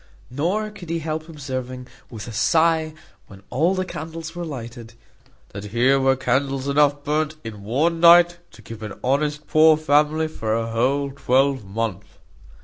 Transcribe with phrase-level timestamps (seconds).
[0.31, 2.95] Nor could he help observing, with a sigh,
[3.27, 4.95] when all the candles were lighted,
[5.49, 10.27] "That here were candles enough burnt in one night, to keep an honest poor family
[10.27, 12.17] for a whole twelvemonth."